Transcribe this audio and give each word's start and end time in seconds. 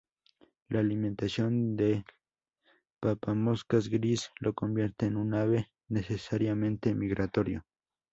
La 0.67 0.79
alimentación 0.79 1.75
del 1.75 2.03
papamoscas 2.99 3.87
gris, 3.87 4.31
lo 4.39 4.55
convierte 4.55 5.05
en 5.05 5.15
un 5.15 5.35
ave 5.35 5.69
necesariamente 5.89 6.95
migratorio. 6.95 7.63